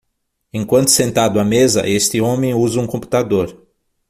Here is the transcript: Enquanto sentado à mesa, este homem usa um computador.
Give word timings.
Enquanto 0.51 0.89
sentado 0.89 1.39
à 1.39 1.43
mesa, 1.43 1.87
este 1.87 2.19
homem 2.19 2.55
usa 2.55 2.79
um 2.81 2.87
computador. 2.87 3.55